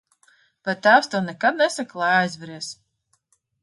[0.69, 2.75] Vai tēvs tev nekad nesaka, lai aizveries?